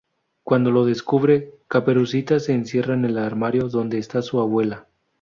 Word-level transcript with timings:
Cuando 0.43 0.71
lo 0.71 0.83
descubre, 0.83 1.53
Caperucita 1.67 2.39
se 2.39 2.53
encierra 2.53 2.95
en 2.95 3.05
el 3.05 3.19
armario, 3.19 3.67
donde 3.69 3.99
está 3.99 4.23
su 4.23 4.39
abuela. 4.41 4.87